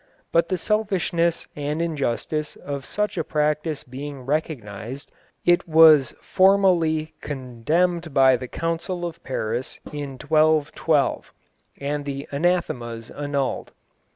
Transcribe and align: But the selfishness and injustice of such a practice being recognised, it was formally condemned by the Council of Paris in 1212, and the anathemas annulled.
But 0.31 0.49
the 0.49 0.57
selfishness 0.57 1.47
and 1.55 1.79
injustice 1.79 2.55
of 2.55 2.85
such 2.85 3.19
a 3.19 3.23
practice 3.23 3.83
being 3.83 4.21
recognised, 4.23 5.11
it 5.45 5.67
was 5.69 6.15
formally 6.23 7.13
condemned 7.21 8.11
by 8.11 8.35
the 8.35 8.47
Council 8.47 9.05
of 9.05 9.23
Paris 9.23 9.79
in 9.93 10.13
1212, 10.17 11.31
and 11.79 12.05
the 12.05 12.27
anathemas 12.31 13.11
annulled. 13.11 13.73